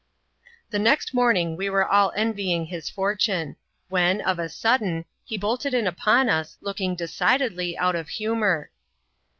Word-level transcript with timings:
Tbe 0.73 0.81
next 0.81 1.13
morning 1.13 1.55
we 1.55 1.69
were 1.69 1.87
all 1.87 2.11
envying 2.15 2.65
his 2.65 2.89
fortune; 2.89 3.55
when, 3.87 4.19
of 4.19 4.39
a 4.39 4.49
sudden, 4.49 5.05
he 5.23 5.37
bolted 5.37 5.75
in 5.75 5.85
upon 5.85 6.27
us, 6.27 6.57
looking 6.59 6.95
decidedly 6.95 7.77
out 7.77 7.95
of 7.95 8.09
humour. 8.09 8.71